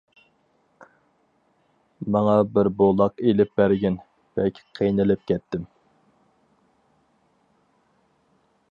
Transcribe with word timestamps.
ماڭا 2.15 2.37
بىر 2.55 2.69
بولاق 2.79 3.23
ئېلىپ 3.27 3.53
بەرگىن، 3.61 4.01
بەك 4.41 4.63
قىينىلىپ 4.81 5.31
كەتتىم. 5.33 5.71